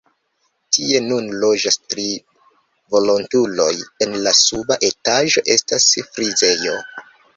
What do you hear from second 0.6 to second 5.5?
Tie nun loĝas tri volontuloj, en la suba etaĝo